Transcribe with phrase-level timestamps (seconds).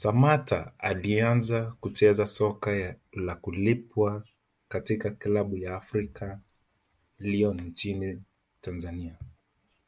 [0.00, 4.24] Samatta alianza kucheza soka la kulipwa
[4.68, 6.38] katika klabu ya African
[7.18, 8.22] Lyon nchini
[8.60, 9.18] Tanzania